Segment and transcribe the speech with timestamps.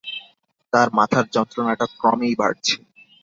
[0.73, 2.75] তার মাথার যন্ত্রণাটা ক্রমেই বাড়ছে।